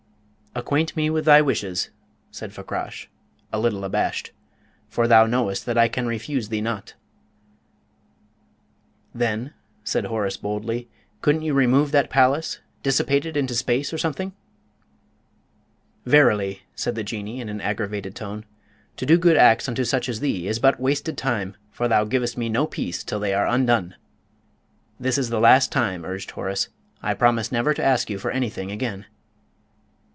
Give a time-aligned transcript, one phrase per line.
[0.53, 1.91] "Acquaint me with thy wishes,"
[2.29, 3.09] said Fakrash,
[3.53, 4.33] a little abashed,
[4.89, 6.93] "for thou knowest that I can refuse thee naught."
[9.15, 9.53] "Then,"
[9.85, 10.89] said Horace, boldly,
[11.21, 14.33] "couldn't you remove that palace dissipate it into space or something?"
[16.05, 18.43] "Verily," said the Jinnee, in an aggravated tone,
[18.97, 22.37] "to do good acts unto such as thee is but wasted time, for thou givest
[22.37, 23.95] me no peace till they are undone!"
[24.99, 26.67] "This is the last time," urged Horace;
[27.01, 29.05] "I promise never to ask you for anything again."